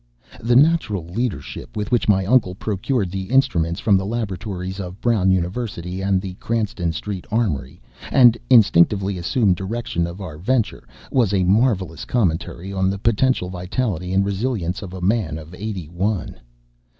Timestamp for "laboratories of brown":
4.07-5.29